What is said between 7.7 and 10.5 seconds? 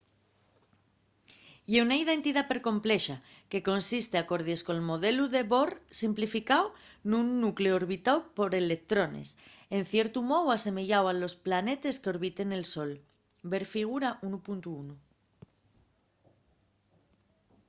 orbitáu por electrones en ciertu mou